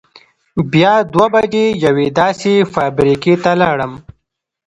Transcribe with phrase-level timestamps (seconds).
[0.71, 3.93] بیا دوه بجې یوې داسې فابرېکې ته لاړم.